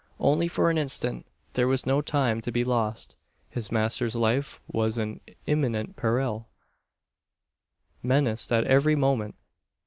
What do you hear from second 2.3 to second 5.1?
to be lost. His master's life was